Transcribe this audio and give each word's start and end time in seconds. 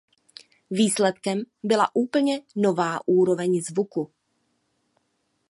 Výsledkem 0.71 1.43
byla 1.63 1.89
úplně 1.95 2.41
nová 2.55 3.07
úroveň 3.07 3.61
zvuku. 3.61 4.11